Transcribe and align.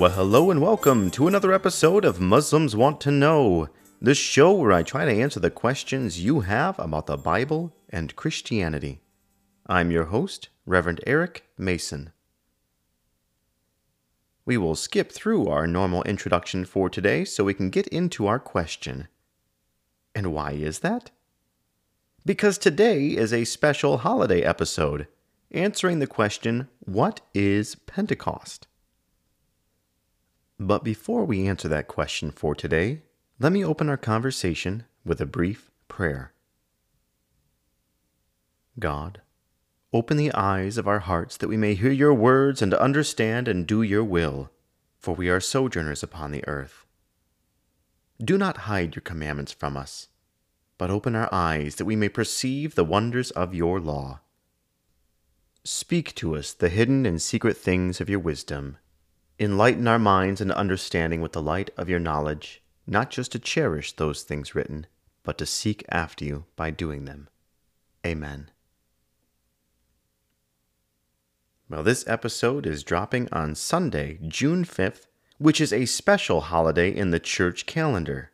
Well, 0.00 0.12
hello 0.12 0.50
and 0.50 0.62
welcome 0.62 1.10
to 1.10 1.28
another 1.28 1.52
episode 1.52 2.06
of 2.06 2.20
Muslims 2.20 2.74
Want 2.74 3.02
to 3.02 3.10
Know, 3.10 3.68
the 4.00 4.14
show 4.14 4.52
where 4.52 4.72
I 4.72 4.82
try 4.82 5.04
to 5.04 5.20
answer 5.20 5.40
the 5.40 5.50
questions 5.50 6.24
you 6.24 6.40
have 6.40 6.78
about 6.78 7.06
the 7.06 7.18
Bible 7.18 7.76
and 7.90 8.16
Christianity. 8.16 9.02
I'm 9.66 9.90
your 9.90 10.06
host, 10.06 10.48
Reverend 10.64 11.00
Eric 11.06 11.44
Mason. 11.58 12.12
We 14.50 14.56
will 14.56 14.74
skip 14.74 15.12
through 15.12 15.46
our 15.46 15.68
normal 15.68 16.02
introduction 16.02 16.64
for 16.64 16.90
today 16.90 17.24
so 17.24 17.44
we 17.44 17.54
can 17.54 17.70
get 17.70 17.86
into 17.86 18.26
our 18.26 18.40
question. 18.40 19.06
And 20.12 20.32
why 20.32 20.54
is 20.54 20.80
that? 20.80 21.12
Because 22.26 22.58
today 22.58 23.10
is 23.10 23.32
a 23.32 23.44
special 23.44 23.98
holiday 23.98 24.42
episode 24.42 25.06
answering 25.52 26.00
the 26.00 26.08
question 26.08 26.66
What 26.80 27.20
is 27.32 27.76
Pentecost? 27.76 28.66
But 30.58 30.82
before 30.82 31.24
we 31.24 31.46
answer 31.46 31.68
that 31.68 31.86
question 31.86 32.32
for 32.32 32.56
today, 32.56 33.02
let 33.38 33.52
me 33.52 33.64
open 33.64 33.88
our 33.88 33.96
conversation 33.96 34.82
with 35.04 35.20
a 35.20 35.26
brief 35.26 35.70
prayer. 35.86 36.32
God, 38.80 39.20
open 39.92 40.16
the 40.16 40.32
eyes 40.32 40.78
of 40.78 40.86
our 40.86 41.00
hearts 41.00 41.36
that 41.36 41.48
we 41.48 41.56
may 41.56 41.74
hear 41.74 41.90
your 41.90 42.14
words 42.14 42.62
and 42.62 42.72
understand 42.74 43.48
and 43.48 43.66
do 43.66 43.82
your 43.82 44.04
will, 44.04 44.50
for 44.98 45.14
we 45.14 45.28
are 45.28 45.40
sojourners 45.40 46.02
upon 46.02 46.30
the 46.30 46.46
earth. 46.46 46.86
Do 48.22 48.36
not 48.38 48.68
hide 48.68 48.94
your 48.94 49.02
commandments 49.02 49.52
from 49.52 49.76
us, 49.76 50.08
but 50.78 50.90
open 50.90 51.16
our 51.16 51.28
eyes 51.32 51.76
that 51.76 51.84
we 51.84 51.96
may 51.96 52.08
perceive 52.08 52.74
the 52.74 52.84
wonders 52.84 53.30
of 53.32 53.54
your 53.54 53.80
law. 53.80 54.20
Speak 55.64 56.14
to 56.16 56.36
us 56.36 56.52
the 56.52 56.68
hidden 56.68 57.04
and 57.06 57.20
secret 57.20 57.56
things 57.56 58.00
of 58.00 58.08
your 58.08 58.20
wisdom 58.20 58.78
Enlighten 59.40 59.88
our 59.88 59.98
minds 59.98 60.42
and 60.42 60.52
understanding 60.52 61.22
with 61.22 61.32
the 61.32 61.40
light 61.40 61.70
of 61.78 61.88
your 61.88 61.98
knowledge, 61.98 62.62
not 62.86 63.08
just 63.08 63.32
to 63.32 63.38
cherish 63.38 63.92
those 63.92 64.22
things 64.22 64.54
written, 64.54 64.86
but 65.22 65.38
to 65.38 65.46
seek 65.46 65.82
after 65.88 66.26
you 66.26 66.44
by 66.56 66.70
doing 66.70 67.06
them. 67.06 67.26
Amen. 68.04 68.50
Well, 71.70 71.84
this 71.84 72.04
episode 72.08 72.66
is 72.66 72.82
dropping 72.82 73.28
on 73.30 73.54
Sunday, 73.54 74.18
June 74.26 74.64
5th, 74.64 75.06
which 75.38 75.60
is 75.60 75.72
a 75.72 75.86
special 75.86 76.40
holiday 76.40 76.90
in 76.90 77.12
the 77.12 77.20
church 77.20 77.64
calendar. 77.64 78.32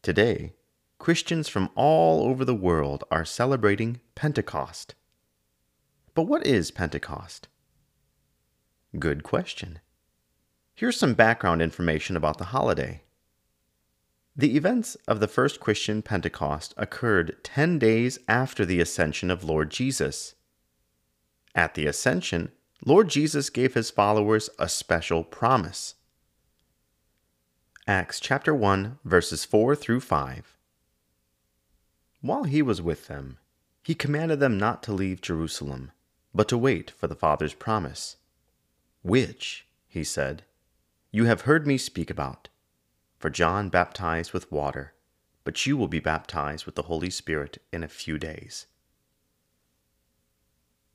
Today, 0.00 0.54
Christians 0.98 1.50
from 1.50 1.68
all 1.74 2.26
over 2.26 2.42
the 2.42 2.54
world 2.54 3.04
are 3.10 3.26
celebrating 3.26 4.00
Pentecost. 4.14 4.94
But 6.14 6.22
what 6.22 6.46
is 6.46 6.70
Pentecost? 6.70 7.48
Good 8.98 9.22
question. 9.22 9.80
Here's 10.72 10.98
some 10.98 11.12
background 11.12 11.60
information 11.60 12.16
about 12.16 12.38
the 12.38 12.44
holiday. 12.44 13.02
The 14.34 14.56
events 14.56 14.96
of 15.06 15.20
the 15.20 15.28
first 15.28 15.60
Christian 15.60 16.00
Pentecost 16.00 16.72
occurred 16.78 17.36
10 17.42 17.78
days 17.78 18.18
after 18.26 18.64
the 18.64 18.80
ascension 18.80 19.30
of 19.30 19.44
Lord 19.44 19.68
Jesus. 19.68 20.34
At 21.54 21.74
the 21.74 21.86
ascension, 21.86 22.52
Lord 22.84 23.08
Jesus 23.08 23.50
gave 23.50 23.74
his 23.74 23.90
followers 23.90 24.48
a 24.58 24.68
special 24.68 25.24
promise. 25.24 25.96
Acts 27.86 28.20
chapter 28.20 28.54
1 28.54 28.98
verses 29.04 29.44
4 29.44 29.74
through 29.74 30.00
5. 30.00 30.56
While 32.20 32.44
he 32.44 32.62
was 32.62 32.80
with 32.80 33.06
them, 33.08 33.38
he 33.82 33.94
commanded 33.94 34.40
them 34.40 34.58
not 34.58 34.82
to 34.84 34.92
leave 34.92 35.20
Jerusalem, 35.20 35.90
but 36.34 36.48
to 36.48 36.58
wait 36.58 36.90
for 36.90 37.06
the 37.06 37.14
Father's 37.14 37.54
promise 37.54 38.16
which, 39.02 39.66
he 39.88 40.04
said, 40.04 40.44
you 41.10 41.24
have 41.24 41.42
heard 41.42 41.66
me 41.66 41.78
speak 41.78 42.10
about. 42.10 42.48
For 43.18 43.30
John 43.30 43.68
baptized 43.68 44.32
with 44.32 44.52
water, 44.52 44.94
but 45.44 45.66
you 45.66 45.76
will 45.76 45.88
be 45.88 46.00
baptized 46.00 46.66
with 46.66 46.74
the 46.74 46.82
Holy 46.82 47.10
Spirit 47.10 47.58
in 47.72 47.82
a 47.82 47.88
few 47.88 48.18
days. 48.18 48.66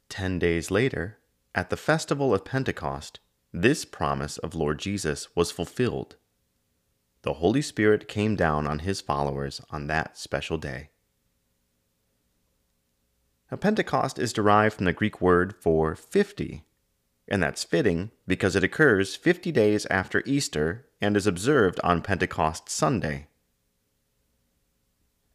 Ten 0.09 0.39
days 0.39 0.69
later, 0.71 1.19
at 1.53 1.69
the 1.69 1.77
festival 1.77 2.33
of 2.33 2.45
Pentecost, 2.45 3.19
this 3.51 3.85
promise 3.85 4.37
of 4.37 4.53
Lord 4.53 4.79
Jesus 4.79 5.33
was 5.35 5.51
fulfilled. 5.51 6.17
The 7.21 7.35
Holy 7.35 7.61
Spirit 7.61 8.07
came 8.07 8.35
down 8.35 8.67
on 8.67 8.79
his 8.79 9.01
followers 9.01 9.61
on 9.69 9.87
that 9.87 10.17
special 10.17 10.57
day. 10.57 10.89
Now, 13.49 13.57
Pentecost 13.57 14.19
is 14.19 14.33
derived 14.33 14.75
from 14.75 14.85
the 14.85 14.93
Greek 14.93 15.21
word 15.21 15.55
for 15.55 15.95
50, 15.95 16.63
and 17.27 17.41
that's 17.41 17.63
fitting 17.63 18.11
because 18.27 18.55
it 18.55 18.63
occurs 18.63 19.15
50 19.15 19.51
days 19.51 19.85
after 19.87 20.21
Easter 20.25 20.87
and 20.99 21.15
is 21.15 21.27
observed 21.27 21.79
on 21.83 22.01
Pentecost 22.01 22.69
Sunday. 22.69 23.27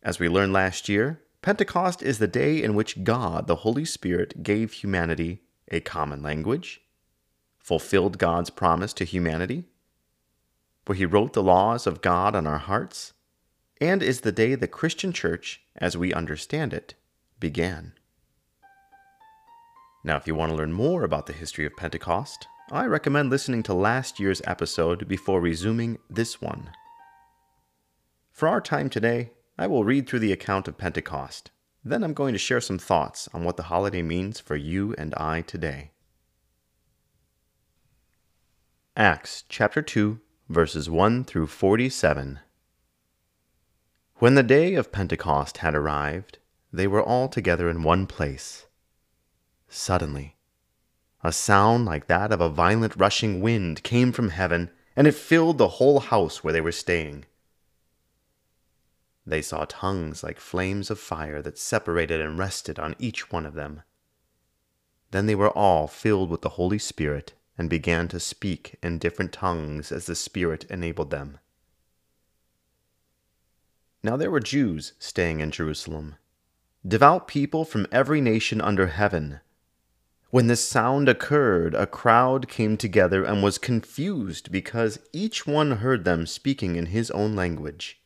As 0.03 0.19
we 0.19 0.29
learned 0.29 0.53
last 0.53 0.89
year, 0.89 1.23
Pentecost 1.43 2.03
is 2.03 2.19
the 2.19 2.29
day 2.29 2.63
in 2.63 2.75
which 2.75 3.03
God, 3.03 3.47
the 3.47 3.57
Holy 3.57 3.85
Spirit, 3.85 4.43
gave 4.43 4.73
humanity 4.73 5.41
a 5.69 5.81
common 5.81 6.23
language, 6.23 6.83
fulfilled 7.59 8.19
God's 8.19 8.51
promise 8.51 8.93
to 8.95 9.05
humanity, 9.05 9.65
where 10.85 10.97
He 10.97 11.07
wrote 11.07 11.33
the 11.33 11.43
laws 11.43 11.87
of 11.87 12.03
God 12.03 12.35
on 12.35 12.47
our 12.47 12.59
hearts, 12.59 13.15
and 13.81 14.03
is 14.03 14.21
the 14.21 14.33
day 14.33 14.55
the 14.55 14.69
Christian 14.69 15.13
church, 15.13 15.63
as 15.77 15.97
we 15.97 16.13
understand 16.13 16.75
it, 16.75 16.95
began. 17.39 17.95
Now, 20.05 20.17
if 20.17 20.27
you 20.27 20.35
want 20.35 20.51
to 20.51 20.57
learn 20.57 20.73
more 20.73 21.05
about 21.05 21.27
the 21.27 21.33
history 21.33 21.65
of 21.65 21.77
Pentecost, 21.77 22.47
I 22.71 22.85
recommend 22.85 23.31
listening 23.31 23.63
to 23.65 23.75
last 23.75 24.21
year's 24.21 24.43
episode 24.45 25.09
before 25.09 25.41
resuming 25.41 25.99
this 26.11 26.41
one. 26.41 26.71
For 28.31 28.47
our 28.47 28.61
time 28.61 28.91
today, 28.91 29.33
I 29.61 29.67
will 29.67 29.85
read 29.85 30.09
through 30.09 30.21
the 30.21 30.33
account 30.33 30.69
of 30.69 30.79
Pentecost. 30.79 31.51
Then 31.85 32.03
I'm 32.03 32.15
going 32.15 32.33
to 32.33 32.39
share 32.39 32.63
some 32.63 32.79
thoughts 32.79 33.29
on 33.35 33.45
what 33.45 33.59
the 33.59 33.65
holiday 33.65 34.01
means 34.01 34.41
for 34.41 34.57
you 34.57 34.95
and 34.97 35.15
I 35.17 35.43
today. 35.43 35.91
Acts 38.97 39.45
chapter 39.51 39.83
2, 39.83 40.19
verses 40.49 40.89
1 40.89 41.25
through 41.25 41.49
47. 41.49 42.41
When 44.15 44.35
the 44.35 44.43
day 44.43 44.77
of 44.77 44.93
Pentecost 44.93 45.59
had 45.59 45.75
arrived, 45.75 46.39
they 46.73 46.87
were 46.87 47.03
all 47.03 47.29
together 47.29 47.69
in 47.69 47.83
one 47.83 48.07
place. 48.07 48.65
Suddenly, 49.69 50.37
a 51.23 51.33
sound 51.33 51.85
like 51.85 52.07
that 52.07 52.33
of 52.33 52.41
a 52.41 52.49
violent 52.49 52.97
rushing 52.97 53.43
wind 53.43 53.83
came 53.83 54.11
from 54.11 54.31
heaven, 54.31 54.71
and 54.97 55.07
it 55.07 55.13
filled 55.13 55.59
the 55.59 55.69
whole 55.69 56.01
house 56.01 56.43
where 56.43 56.55
they 56.55 56.63
were 56.63 56.73
staying. 56.73 57.27
They 59.31 59.43
saw 59.43 59.65
tongues 59.65 60.25
like 60.25 60.41
flames 60.41 60.91
of 60.91 60.99
fire 60.99 61.41
that 61.43 61.57
separated 61.57 62.21
and 62.21 62.37
rested 62.37 62.81
on 62.81 62.97
each 62.99 63.31
one 63.31 63.47
of 63.47 63.55
them. 63.55 63.83
Then 65.13 65.27
they 65.27 65.37
were 65.37 65.57
all 65.57 65.87
filled 65.87 66.31
with 66.31 66.43
the 66.43 66.57
Holy 66.59 66.81
Spirit 66.81 67.35
and 67.57 67.71
began 67.71 68.09
to 68.09 68.19
speak 68.19 68.75
in 68.83 68.99
different 68.99 69.33
tongues 69.33 69.93
as 69.93 70.07
the 70.07 70.17
Spirit 70.17 70.65
enabled 70.65 71.11
them. 71.11 71.39
Now 74.03 74.17
there 74.17 74.33
were 74.33 74.41
Jews 74.41 74.95
staying 74.99 75.39
in 75.39 75.53
Jerusalem, 75.53 76.17
devout 76.85 77.29
people 77.29 77.65
from 77.65 77.87
every 77.93 78.21
nation 78.21 78.61
under 78.61 78.89
heaven. 78.89 79.39
When 80.31 80.49
this 80.49 80.67
sound 80.69 81.09
occurred, 81.09 81.77
a 81.77 81.87
crowd 81.87 82.49
came 82.49 82.77
together 82.77 83.23
and 83.25 83.45
was 83.45 83.59
confused 83.59 84.51
because 84.51 84.99
each 85.13 85.47
one 85.47 85.71
heard 85.77 86.05
them 86.05 86.27
speaking 86.27 86.75
in 86.75 86.87
his 86.87 87.13
own 87.13 87.37
language. 87.37 88.00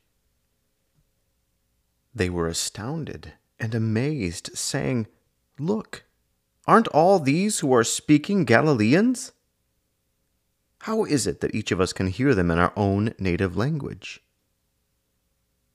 They 2.15 2.31
were 2.31 2.47
astounded 2.47 3.33
and 3.59 3.75
amazed, 3.75 4.57
saying, 4.57 5.09
Look, 5.59 6.05
aren't 6.67 6.89
all 6.89 7.19
these 7.19 7.61
who 7.61 7.73
are 7.75 7.85
speaking 7.85 8.45
Galileans? 8.45 9.33
How 10.83 11.05
is 11.05 11.27
it 11.27 11.41
that 11.41 11.55
each 11.55 11.73
of 11.73 11.81
us 11.81 11.93
can 11.93 12.09
hear 12.09 12.35
them 12.35 12.51
in 12.51 12.59
our 12.59 12.73
own 12.77 13.15
native 13.19 13.57
language? 13.57 14.23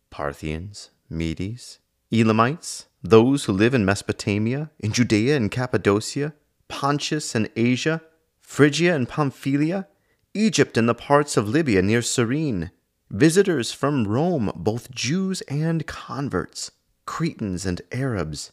Parthians, 0.10 0.92
Medes, 1.10 1.80
Elamites, 2.12 2.86
those 3.02 3.46
who 3.46 3.54
live 3.54 3.74
in 3.74 3.86
Mesopotamia, 3.86 4.72
in 4.80 4.92
Judea 4.92 5.36
and 5.36 5.52
Cappadocia, 5.52 6.34
Pontus 6.68 7.36
and 7.36 7.50
Asia, 7.56 8.02
Phrygia 8.40 8.96
and 8.96 9.08
Pamphylia, 9.08 9.88
Egypt 10.34 10.78
and 10.78 10.88
the 10.88 10.96
parts 10.96 11.38
of 11.38 11.50
Libya 11.50 11.82
near 11.82 12.02
Cyrene, 12.02 12.72
visitors 13.10 13.72
from 13.72 14.08
Rome, 14.08 14.52
both 14.56 14.92
Jews 14.92 15.42
and 15.42 15.86
converts, 15.88 16.72
Cretans 17.06 17.66
and 17.66 17.82
Arabs. 17.92 18.52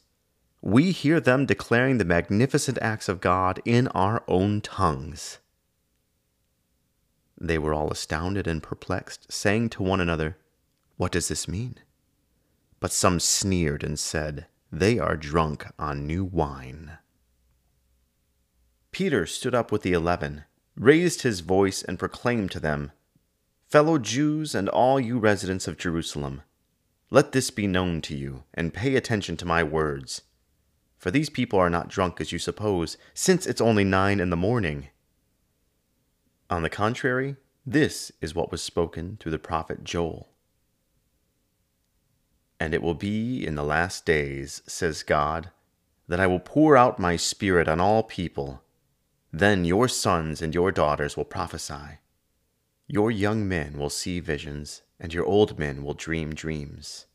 We 0.62 0.92
hear 0.92 1.20
them 1.20 1.46
declaring 1.46 1.98
the 1.98 2.04
magnificent 2.04 2.78
acts 2.80 3.08
of 3.08 3.20
God 3.20 3.60
in 3.64 3.88
our 3.88 4.24
own 4.26 4.60
tongues. 4.62 5.38
They 7.38 7.58
were 7.58 7.74
all 7.74 7.90
astounded 7.90 8.46
and 8.46 8.62
perplexed, 8.62 9.30
saying 9.30 9.70
to 9.70 9.82
one 9.82 10.00
another, 10.00 10.38
What 10.96 11.12
does 11.12 11.28
this 11.28 11.46
mean? 11.46 11.76
But 12.80 12.92
some 12.92 13.20
sneered 13.20 13.84
and 13.84 13.98
said, 13.98 14.46
They 14.72 14.98
are 14.98 15.16
drunk 15.16 15.66
on 15.78 16.06
new 16.06 16.24
wine. 16.24 16.98
Peter 18.90 19.26
stood 19.26 19.54
up 19.54 19.70
with 19.70 19.82
the 19.82 19.92
eleven, 19.92 20.44
raised 20.74 21.20
his 21.22 21.40
voice, 21.40 21.82
and 21.82 21.98
proclaimed 21.98 22.50
to 22.52 22.60
them, 22.60 22.92
Fellow 23.68 23.98
Jews 23.98 24.54
and 24.54 24.68
all 24.68 25.00
you 25.00 25.18
residents 25.18 25.66
of 25.66 25.76
Jerusalem, 25.76 26.42
let 27.10 27.32
this 27.32 27.50
be 27.50 27.66
known 27.66 28.00
to 28.02 28.16
you, 28.16 28.44
and 28.54 28.72
pay 28.72 28.94
attention 28.94 29.36
to 29.38 29.44
my 29.44 29.64
words. 29.64 30.22
For 30.98 31.10
these 31.10 31.28
people 31.28 31.58
are 31.58 31.70
not 31.70 31.88
drunk 31.88 32.20
as 32.20 32.30
you 32.30 32.38
suppose, 32.38 32.96
since 33.12 33.44
it's 33.44 33.60
only 33.60 33.82
nine 33.82 34.20
in 34.20 34.30
the 34.30 34.36
morning. 34.36 34.88
On 36.48 36.62
the 36.62 36.70
contrary, 36.70 37.36
this 37.66 38.12
is 38.20 38.36
what 38.36 38.52
was 38.52 38.62
spoken 38.62 39.16
through 39.18 39.32
the 39.32 39.38
prophet 39.38 39.82
Joel. 39.82 40.28
And 42.60 42.72
it 42.72 42.82
will 42.82 42.94
be 42.94 43.44
in 43.44 43.56
the 43.56 43.64
last 43.64 44.06
days, 44.06 44.62
says 44.68 45.02
God, 45.02 45.50
that 46.06 46.20
I 46.20 46.28
will 46.28 46.38
pour 46.38 46.76
out 46.76 47.00
my 47.00 47.16
Spirit 47.16 47.66
on 47.66 47.80
all 47.80 48.04
people. 48.04 48.62
Then 49.32 49.64
your 49.64 49.88
sons 49.88 50.40
and 50.40 50.54
your 50.54 50.70
daughters 50.70 51.16
will 51.16 51.24
prophesy. 51.24 51.98
Your 52.88 53.10
young 53.10 53.48
men 53.48 53.78
will 53.78 53.90
see 53.90 54.20
visions, 54.20 54.82
and 55.00 55.12
your 55.12 55.24
old 55.24 55.58
men 55.58 55.82
will 55.82 55.94
dream 55.94 56.34
dreams. 56.34 57.06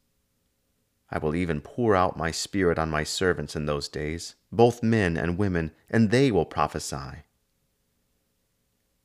I 1.09 1.17
will 1.17 1.35
even 1.35 1.61
pour 1.61 1.95
out 1.95 2.17
my 2.17 2.31
Spirit 2.31 2.77
on 2.77 2.89
my 2.89 3.03
servants 3.03 3.55
in 3.55 3.65
those 3.65 3.87
days, 3.87 4.35
both 4.51 4.83
men 4.83 5.17
and 5.17 5.37
women, 5.37 5.71
and 5.89 6.09
they 6.09 6.31
will 6.31 6.45
prophesy. 6.45 7.23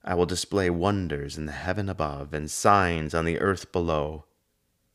I 0.05 0.15
will 0.15 0.27
display 0.27 0.71
wonders 0.71 1.37
in 1.37 1.47
the 1.47 1.53
heaven 1.53 1.89
above 1.89 2.33
and 2.33 2.51
signs 2.51 3.15
on 3.15 3.25
the 3.25 3.41
earth 3.41 3.73
below 3.73 4.25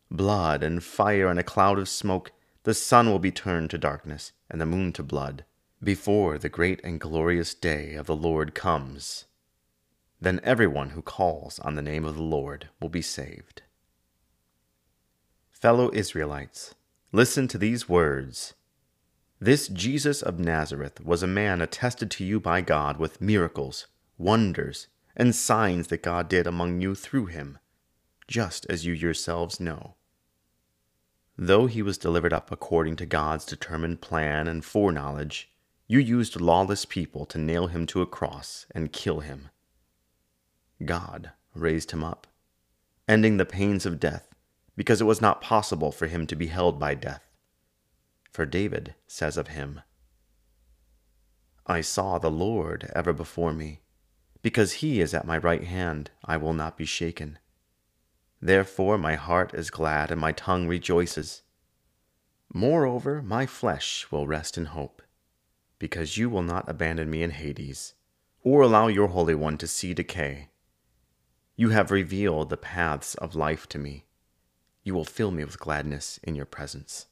blood 0.10 0.62
and 0.62 0.84
fire 0.84 1.28
and 1.28 1.40
a 1.40 1.44
cloud 1.44 1.80
of 1.80 1.90
smoke. 1.90 2.32
The 2.64 2.74
sun 2.74 3.10
will 3.10 3.20
be 3.20 3.32
turned 3.32 3.70
to 3.72 3.78
darkness 3.78 4.34
and 4.50 4.60
the 4.60 4.66
moon 4.66 4.94
to 4.94 5.04
blood 5.04 5.46
before 5.84 6.38
the 6.38 6.50
great 6.50 6.80
and 6.84 7.00
glorious 7.00 7.54
day 7.54 7.96
of 7.96 8.06
the 8.06 8.16
Lord 8.16 8.54
comes. 8.54 9.26
Then 10.22 10.40
everyone 10.44 10.92
who 10.92 11.02
calls 11.02 11.58
on 11.60 11.74
the 11.74 11.82
name 11.82 12.06
of 12.06 12.16
the 12.16 12.22
Lord 12.22 12.70
will 12.80 12.90
be 12.90 13.02
saved. 13.02 13.64
Fellow 15.52 15.92
Israelites, 15.94 16.76
listen 17.12 17.48
to 17.48 17.58
these 17.58 17.90
words. 17.90 18.54
This 19.40 19.68
Jesus 19.68 20.22
of 20.22 20.40
Nazareth 20.40 21.04
was 21.04 21.24
a 21.24 21.28
man 21.28 21.62
attested 21.62 22.12
to 22.12 22.24
you 22.24 22.40
by 22.40 22.62
God 22.62 22.98
with 22.98 23.22
miracles, 23.22 23.88
wonders, 24.20 24.88
and 25.16 25.36
signs 25.36 25.88
that 25.88 26.04
God 26.04 26.30
did 26.30 26.46
among 26.46 26.82
you 26.82 26.94
through 26.94 27.26
him, 27.26 27.58
just 28.28 28.68
as 28.70 28.86
you 28.86 28.94
yourselves 28.94 29.60
know. 29.60 29.96
Though 31.38 31.66
he 31.66 31.82
was 31.82 31.98
delivered 31.98 32.34
up 32.34 32.52
according 32.52 32.96
to 32.98 33.06
God's 33.06 33.46
determined 33.46 34.02
plan 34.02 34.48
and 34.48 34.64
foreknowledge, 34.64 35.52
you 35.88 36.00
used 36.00 36.40
lawless 36.40 36.86
people 36.86 37.26
to 37.26 37.38
nail 37.40 37.68
him 37.68 37.88
to 37.88 38.02
a 38.02 38.06
cross 38.06 38.68
and 38.74 38.94
kill 38.94 39.22
him. 39.22 39.51
God 40.86 41.32
raised 41.54 41.92
him 41.92 42.04
up, 42.04 42.28
ending 43.08 43.38
the 43.38 43.46
pains 43.46 43.86
of 43.86 44.00
death, 44.00 44.34
because 44.76 45.02
it 45.02 45.06
was 45.06 45.22
not 45.22 45.42
possible 45.42 45.92
for 45.92 46.08
him 46.08 46.26
to 46.28 46.36
be 46.36 46.48
held 46.48 46.80
by 46.80 46.96
death. 46.96 47.30
For 48.32 48.46
David 48.46 48.96
says 49.08 49.38
of 49.38 49.50
him, 49.50 49.82
I 51.68 51.82
saw 51.82 52.18
the 52.18 52.32
Lord 52.32 52.90
ever 52.96 53.14
before 53.14 53.54
me 53.54 53.82
because 54.42 54.74
he 54.74 55.02
is 55.02 55.14
at 55.14 55.28
my 55.28 55.38
right 55.38 55.64
hand, 55.64 56.12
I 56.26 56.38
will 56.38 56.54
not 56.54 56.78
be 56.78 56.86
shaken. 56.86 57.38
Therefore 58.42 58.98
my 58.98 59.16
heart 59.16 59.54
is 59.54 59.70
glad 59.70 60.12
and 60.12 60.20
my 60.20 60.32
tongue 60.32 60.68
rejoices. 60.68 61.44
Moreover, 62.54 63.22
my 63.22 63.46
flesh 63.46 64.08
will 64.12 64.28
rest 64.28 64.58
in 64.58 64.66
hope, 64.66 65.02
because 65.80 66.18
you 66.18 66.30
will 66.30 66.42
not 66.42 66.68
abandon 66.68 67.10
me 67.10 67.24
in 67.24 67.32
Hades, 67.32 67.94
or 68.44 68.62
allow 68.62 68.88
your 68.88 69.08
Holy 69.08 69.36
One 69.36 69.58
to 69.60 69.68
see 69.68 69.94
decay. 69.94 70.50
You 71.62 71.70
have 71.70 71.92
revealed 71.92 72.50
the 72.50 72.58
paths 72.58 73.14
of 73.14 73.36
life 73.36 73.70
to 73.70 73.78
me. 73.78 74.06
You 74.84 74.96
will 74.96 75.06
fill 75.06 75.30
me 75.30 75.46
with 75.46 75.60
gladness 75.60 76.20
in 76.24 76.34
your 76.34 76.48
presence. 76.48 77.06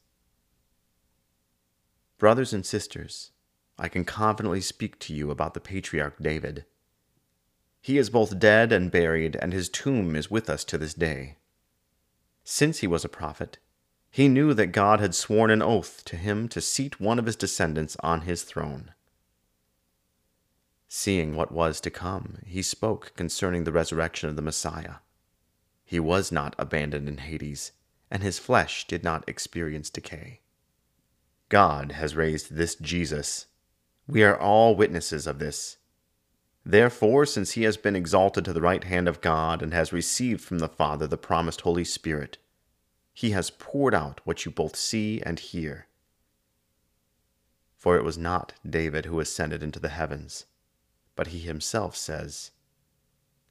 Brothers 2.18 2.52
and 2.52 2.66
sisters, 2.66 3.30
I 3.78 3.86
can 3.88 4.04
confidently 4.04 4.60
speak 4.60 4.98
to 4.98 5.14
you 5.14 5.30
about 5.30 5.54
the 5.54 5.60
patriarch 5.60 6.18
David 6.20 6.64
he 7.80 7.96
is 7.96 8.10
both 8.10 8.38
dead 8.38 8.72
and 8.72 8.90
buried, 8.90 9.36
and 9.36 9.52
his 9.52 9.68
tomb 9.68 10.14
is 10.14 10.30
with 10.30 10.50
us 10.50 10.64
to 10.64 10.76
this 10.76 10.94
day. 10.94 11.36
Since 12.44 12.78
he 12.78 12.86
was 12.86 13.04
a 13.04 13.08
prophet, 13.08 13.58
he 14.10 14.28
knew 14.28 14.52
that 14.54 14.68
God 14.68 15.00
had 15.00 15.14
sworn 15.14 15.50
an 15.50 15.62
oath 15.62 16.04
to 16.06 16.16
him 16.16 16.48
to 16.48 16.60
seat 16.60 17.00
one 17.00 17.18
of 17.18 17.26
his 17.26 17.36
descendants 17.36 17.96
on 18.00 18.22
his 18.22 18.42
throne. 18.42 18.92
Seeing 21.02 21.34
what 21.34 21.50
was 21.50 21.80
to 21.80 21.90
come, 21.90 22.40
he 22.44 22.60
spoke 22.60 23.14
concerning 23.16 23.64
the 23.64 23.72
resurrection 23.72 24.28
of 24.28 24.36
the 24.36 24.42
Messiah. 24.42 24.96
He 25.82 25.98
was 25.98 26.30
not 26.30 26.54
abandoned 26.58 27.08
in 27.08 27.16
Hades, 27.16 27.72
and 28.10 28.22
his 28.22 28.38
flesh 28.38 28.86
did 28.86 29.02
not 29.02 29.26
experience 29.26 29.88
decay. 29.88 30.40
God 31.48 31.92
has 31.92 32.14
raised 32.14 32.54
this 32.54 32.74
Jesus. 32.74 33.46
We 34.06 34.22
are 34.22 34.38
all 34.38 34.76
witnesses 34.76 35.26
of 35.26 35.38
this. 35.38 35.78
Therefore, 36.66 37.24
since 37.24 37.52
he 37.52 37.62
has 37.62 37.78
been 37.78 37.96
exalted 37.96 38.44
to 38.44 38.52
the 38.52 38.60
right 38.60 38.84
hand 38.84 39.08
of 39.08 39.22
God 39.22 39.62
and 39.62 39.72
has 39.72 39.94
received 39.94 40.42
from 40.42 40.58
the 40.58 40.68
Father 40.68 41.06
the 41.06 41.16
promised 41.16 41.62
Holy 41.62 41.84
Spirit, 41.84 42.36
he 43.14 43.30
has 43.30 43.48
poured 43.48 43.94
out 43.94 44.20
what 44.24 44.44
you 44.44 44.50
both 44.50 44.76
see 44.76 45.22
and 45.22 45.38
hear. 45.38 45.86
For 47.74 47.96
it 47.96 48.04
was 48.04 48.18
not 48.18 48.52
David 48.68 49.06
who 49.06 49.18
ascended 49.18 49.62
into 49.62 49.80
the 49.80 49.88
heavens, 49.88 50.44
but 51.20 51.26
he 51.26 51.40
himself 51.40 51.94
says, 51.94 52.50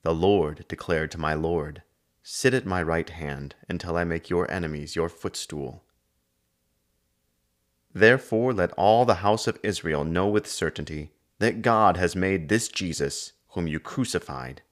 The 0.02 0.12
Lord 0.12 0.66
declared 0.68 1.12
to 1.12 1.20
my 1.20 1.36
Lord, 1.36 1.84
Sit 2.24 2.56
at 2.56 2.66
my 2.66 2.82
right 2.82 3.08
hand 3.08 3.54
until 3.70 3.96
I 3.96 4.04
make 4.06 4.28
your 4.28 4.50
enemies 4.50 4.96
your 4.96 5.08
footstool. 5.08 5.84
Therefore, 7.94 8.54
let 8.54 8.72
all 8.72 9.06
the 9.06 9.22
house 9.22 9.46
of 9.46 9.60
Israel 9.62 10.04
know 10.04 10.28
with 10.28 10.48
certainty 10.48 11.12
that 11.38 11.62
God 11.62 11.96
has 11.96 12.16
made 12.16 12.50
this 12.50 12.70
Jesus, 12.70 13.34
whom 13.50 13.68
you 13.68 13.80
crucified, 13.80 14.64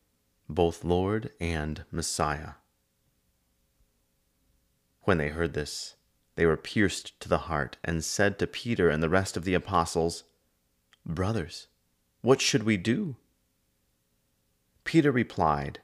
both 0.50 0.84
Lord 0.84 1.30
and 1.40 1.86
Messiah. 1.92 2.54
When 5.04 5.19
they 5.19 5.30
heard 5.30 5.54
this, 5.54 5.98
they 6.33 6.48
were 6.48 6.57
pierced 6.57 7.19
to 7.19 7.30
the 7.30 7.45
heart 7.45 7.78
and 7.83 8.04
said 8.04 8.40
to 8.40 8.48
Peter 8.48 8.90
and 8.90 9.04
the 9.04 9.07
rest 9.07 9.38
of 9.38 9.44
the 9.44 9.54
apostles, 9.54 10.24
Brothers, 11.06 11.68
what 12.28 12.42
should 12.42 12.64
we 12.64 12.76
do? 12.76 13.16
Peter 14.84 15.14
replied, 15.14 15.80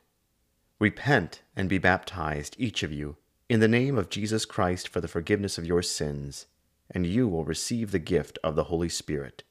Repent 0.78 1.42
and 1.56 1.70
be 1.70 1.78
baptized, 1.78 2.58
each 2.60 2.84
of 2.84 2.92
you, 2.92 3.16
in 3.48 3.62
the 3.62 3.68
name 3.70 3.98
of 3.98 4.10
Jesus 4.10 4.44
Christ 4.44 4.90
for 4.90 5.00
the 5.00 5.08
forgiveness 5.08 5.58
of 5.58 5.66
your 5.66 5.82
sins, 5.82 6.48
and 6.92 7.08
you 7.08 7.30
will 7.30 7.46
receive 7.46 7.92
the 7.92 7.98
gift 7.98 8.40
of 8.44 8.58
the 8.58 8.66
Holy 8.66 8.90
Spirit. 8.90 9.44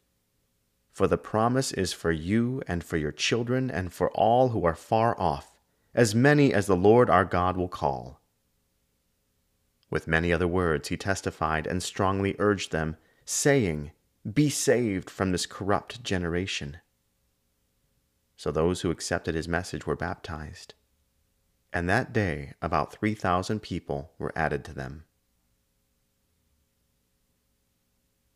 For 0.93 1.07
the 1.07 1.17
promise 1.17 1.73
is 1.73 1.95
for 1.95 2.13
you 2.13 2.63
and 2.69 2.85
for 2.85 2.99
your 2.99 3.11
children 3.11 3.71
and 3.71 3.91
for 3.91 4.11
all 4.11 4.51
who 4.51 4.67
are 4.67 4.75
far 4.75 5.19
off, 5.19 5.59
as 5.95 6.15
many 6.15 6.53
as 6.53 6.67
the 6.67 6.77
Lord 6.77 7.09
our 7.09 7.25
God 7.25 7.57
will 7.57 7.69
call. 7.69 8.21
With 9.89 10.07
many 10.07 10.31
other 10.31 10.47
words 10.47 10.89
he 10.89 10.99
testified 10.99 11.67
and 11.67 11.83
strongly 11.83 12.37
urged 12.39 12.71
them, 12.71 12.99
saying, 13.25 13.93
Be 14.31 14.51
saved 14.51 15.09
from 15.09 15.33
this 15.33 15.47
corrupt 15.47 16.05
generation. 16.05 16.77
So 18.43 18.51
those 18.51 18.81
who 18.81 18.91
accepted 18.91 19.37
his 19.37 19.47
message 19.47 19.87
were 19.87 19.95
baptized. 19.95 20.75
And 21.73 21.89
that 21.89 22.13
day 22.13 22.55
about 22.61 22.93
3,000 22.93 23.63
people 23.63 24.15
were 24.19 24.33
added 24.35 24.65
to 24.65 24.75
them. 24.75 25.05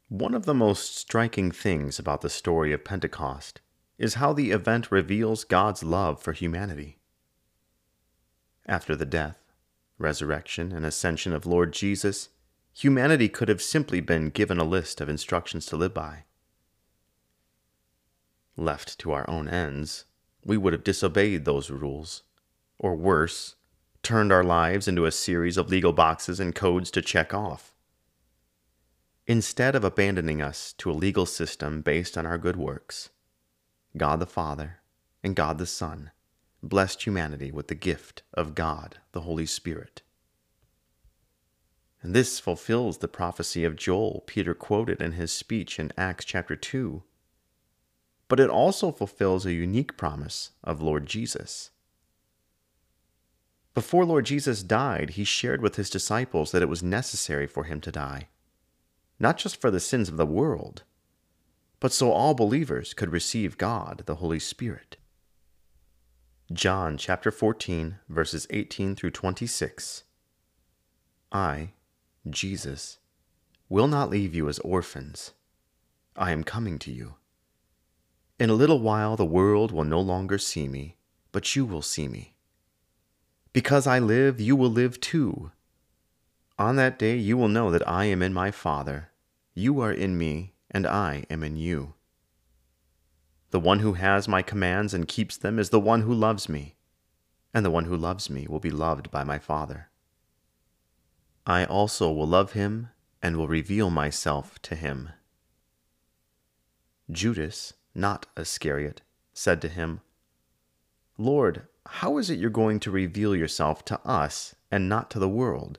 One 0.08 0.32
of 0.32 0.44
the 0.44 0.54
most 0.54 0.96
striking 0.96 1.50
things 1.50 1.98
about 1.98 2.20
the 2.20 2.30
story 2.30 2.72
of 2.72 2.84
Pentecost 2.84 3.60
is 3.98 4.14
how 4.14 4.32
the 4.32 4.52
event 4.52 4.92
reveals 4.92 5.42
God's 5.42 5.82
love 5.82 6.22
for 6.22 6.32
humanity. 6.32 7.00
After 8.64 8.94
the 8.94 9.06
death, 9.06 9.40
resurrection, 9.98 10.70
and 10.70 10.86
ascension 10.86 11.32
of 11.32 11.46
Lord 11.46 11.72
Jesus, 11.72 12.28
humanity 12.72 13.28
could 13.28 13.48
have 13.48 13.60
simply 13.60 14.00
been 14.00 14.30
given 14.30 14.58
a 14.58 14.64
list 14.64 15.00
of 15.00 15.08
instructions 15.08 15.66
to 15.66 15.76
live 15.76 15.94
by. 15.94 16.26
Left 18.56 18.98
to 19.00 19.12
our 19.12 19.28
own 19.28 19.48
ends, 19.48 20.06
we 20.44 20.56
would 20.56 20.72
have 20.72 20.84
disobeyed 20.84 21.44
those 21.44 21.70
rules, 21.70 22.22
or 22.78 22.96
worse, 22.96 23.56
turned 24.02 24.32
our 24.32 24.44
lives 24.44 24.88
into 24.88 25.04
a 25.04 25.12
series 25.12 25.56
of 25.56 25.68
legal 25.68 25.92
boxes 25.92 26.40
and 26.40 26.54
codes 26.54 26.90
to 26.92 27.02
check 27.02 27.34
off. 27.34 27.74
Instead 29.26 29.74
of 29.74 29.84
abandoning 29.84 30.40
us 30.40 30.72
to 30.74 30.90
a 30.90 30.92
legal 30.92 31.26
system 31.26 31.82
based 31.82 32.16
on 32.16 32.24
our 32.24 32.38
good 32.38 32.56
works, 32.56 33.10
God 33.96 34.20
the 34.20 34.26
Father 34.26 34.78
and 35.22 35.34
God 35.34 35.58
the 35.58 35.66
Son 35.66 36.12
blessed 36.62 37.02
humanity 37.04 37.50
with 37.50 37.68
the 37.68 37.74
gift 37.74 38.22
of 38.34 38.54
God, 38.54 38.98
the 39.12 39.22
Holy 39.22 39.46
Spirit. 39.46 40.02
And 42.02 42.14
this 42.14 42.38
fulfills 42.38 42.98
the 42.98 43.08
prophecy 43.08 43.64
of 43.64 43.76
Joel 43.76 44.22
Peter 44.26 44.54
quoted 44.54 45.00
in 45.00 45.12
his 45.12 45.32
speech 45.32 45.78
in 45.78 45.92
Acts 45.96 46.24
chapter 46.24 46.54
2. 46.54 47.02
But 48.28 48.40
it 48.40 48.50
also 48.50 48.90
fulfills 48.90 49.46
a 49.46 49.52
unique 49.52 49.96
promise 49.96 50.50
of 50.64 50.82
Lord 50.82 51.06
Jesus. 51.06 51.70
Before 53.74 54.04
Lord 54.04 54.24
Jesus 54.24 54.62
died, 54.62 55.10
he 55.10 55.24
shared 55.24 55.60
with 55.60 55.76
his 55.76 55.90
disciples 55.90 56.50
that 56.50 56.62
it 56.62 56.68
was 56.68 56.82
necessary 56.82 57.46
for 57.46 57.64
him 57.64 57.80
to 57.82 57.92
die, 57.92 58.28
not 59.20 59.36
just 59.36 59.60
for 59.60 59.70
the 59.70 59.80
sins 59.80 60.08
of 60.08 60.16
the 60.16 60.24
world, 60.24 60.82
but 61.78 61.92
so 61.92 62.10
all 62.10 62.34
believers 62.34 62.94
could 62.94 63.12
receive 63.12 63.58
God, 63.58 64.02
the 64.06 64.16
Holy 64.16 64.38
Spirit. 64.38 64.96
John 66.52 66.96
chapter 66.96 67.30
14, 67.30 67.98
verses 68.08 68.46
18 68.50 68.96
through 68.96 69.10
26. 69.10 70.04
I, 71.32 71.72
Jesus, 72.30 72.98
will 73.68 73.88
not 73.88 74.10
leave 74.10 74.34
you 74.34 74.48
as 74.48 74.58
orphans. 74.60 75.32
I 76.16 76.30
am 76.30 76.44
coming 76.44 76.78
to 76.78 76.90
you. 76.90 77.16
In 78.38 78.50
a 78.50 78.54
little 78.54 78.80
while 78.80 79.16
the 79.16 79.24
world 79.24 79.72
will 79.72 79.84
no 79.84 80.00
longer 80.00 80.36
see 80.36 80.68
me, 80.68 80.96
but 81.32 81.56
you 81.56 81.64
will 81.64 81.82
see 81.82 82.06
me. 82.06 82.34
Because 83.54 83.86
I 83.86 83.98
live, 83.98 84.38
you 84.40 84.54
will 84.56 84.70
live 84.70 85.00
too. 85.00 85.52
On 86.58 86.76
that 86.76 86.98
day 86.98 87.16
you 87.16 87.38
will 87.38 87.48
know 87.48 87.70
that 87.70 87.86
I 87.88 88.04
am 88.04 88.20
in 88.20 88.34
my 88.34 88.50
Father, 88.50 89.10
you 89.54 89.80
are 89.80 89.92
in 89.92 90.18
me, 90.18 90.52
and 90.70 90.86
I 90.86 91.24
am 91.30 91.42
in 91.42 91.56
you. 91.56 91.94
The 93.50 93.60
one 93.60 93.78
who 93.78 93.94
has 93.94 94.28
my 94.28 94.42
commands 94.42 94.92
and 94.92 95.08
keeps 95.08 95.38
them 95.38 95.58
is 95.58 95.70
the 95.70 95.80
one 95.80 96.02
who 96.02 96.12
loves 96.12 96.46
me, 96.46 96.76
and 97.54 97.64
the 97.64 97.70
one 97.70 97.86
who 97.86 97.96
loves 97.96 98.28
me 98.28 98.46
will 98.46 98.60
be 98.60 98.70
loved 98.70 99.10
by 99.10 99.24
my 99.24 99.38
Father. 99.38 99.88
I 101.46 101.64
also 101.64 102.12
will 102.12 102.26
love 102.26 102.52
him 102.52 102.90
and 103.22 103.38
will 103.38 103.48
reveal 103.48 103.88
myself 103.88 104.60
to 104.62 104.74
him. 104.74 105.08
Judas, 107.10 107.72
not 107.96 108.26
Iscariot, 108.36 109.02
said 109.32 109.60
to 109.62 109.68
him, 109.68 110.00
Lord, 111.18 111.66
how 111.86 112.18
is 112.18 112.30
it 112.30 112.38
you're 112.38 112.50
going 112.50 112.80
to 112.80 112.90
reveal 112.90 113.34
yourself 113.34 113.84
to 113.86 114.00
us 114.06 114.54
and 114.70 114.88
not 114.88 115.10
to 115.10 115.18
the 115.18 115.28
world? 115.28 115.78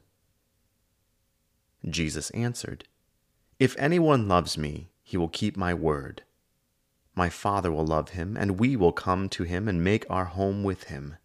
Jesus 1.88 2.30
answered, 2.32 2.86
If 3.60 3.76
anyone 3.78 4.28
loves 4.28 4.58
me, 4.58 4.90
he 5.04 5.18
will 5.18 5.28
keep 5.28 5.56
my 5.56 5.74
word. 5.74 6.24
My 7.16 7.30
Father 7.30 7.72
will 7.72 7.86
love 7.86 8.10
him, 8.10 8.36
and 8.38 8.60
we 8.60 8.76
will 8.76 8.92
come 8.92 9.30
to 9.30 9.44
him 9.44 9.68
and 9.68 9.84
make 9.84 10.06
our 10.10 10.26
home 10.26 10.64
with 10.64 10.86
him. 10.86 11.18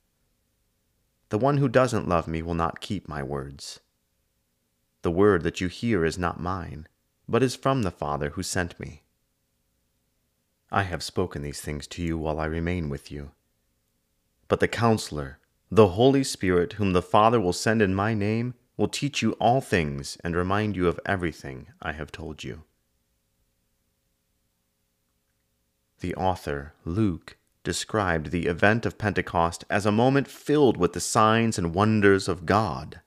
The 1.28 1.38
one 1.38 1.58
who 1.58 1.68
doesn't 1.68 2.08
love 2.08 2.28
me 2.28 2.42
will 2.42 2.54
not 2.54 2.80
keep 2.80 3.08
my 3.08 3.22
words. 3.22 3.80
The 5.02 5.10
word 5.10 5.42
that 5.42 5.60
you 5.60 5.68
hear 5.68 6.04
is 6.04 6.18
not 6.18 6.40
mine, 6.40 6.86
but 7.28 7.42
is 7.42 7.56
from 7.56 7.82
the 7.82 7.90
Father 7.90 8.30
who 8.30 8.42
sent 8.42 8.78
me. 8.78 9.01
I 10.74 10.84
have 10.84 11.02
spoken 11.02 11.42
these 11.42 11.60
things 11.60 11.86
to 11.88 12.02
you 12.02 12.16
while 12.16 12.40
I 12.40 12.46
remain 12.46 12.88
with 12.88 13.12
you. 13.12 13.32
But 14.48 14.60
the 14.60 14.68
Counselor, 14.68 15.38
the 15.70 15.88
Holy 15.88 16.24
Spirit, 16.24 16.74
whom 16.74 16.94
the 16.94 17.02
Father 17.02 17.38
will 17.38 17.52
send 17.52 17.82
in 17.82 17.94
my 17.94 18.14
name, 18.14 18.54
will 18.78 18.88
teach 18.88 19.20
you 19.20 19.32
all 19.32 19.60
things 19.60 20.16
and 20.24 20.34
remind 20.34 20.74
you 20.74 20.88
of 20.88 20.98
everything 21.04 21.66
I 21.82 21.92
have 21.92 22.10
told 22.10 22.42
you. 22.42 22.62
The 26.00 26.14
author, 26.14 26.72
Luke, 26.86 27.36
described 27.64 28.30
the 28.30 28.46
event 28.46 28.86
of 28.86 28.96
Pentecost 28.96 29.64
as 29.68 29.84
a 29.84 29.92
moment 29.92 30.26
filled 30.26 30.78
with 30.78 30.94
the 30.94 31.00
signs 31.00 31.58
and 31.58 31.74
wonders 31.74 32.28
of 32.28 32.46
God. 32.46 33.02